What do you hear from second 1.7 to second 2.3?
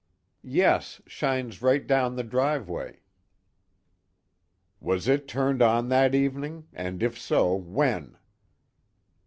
down the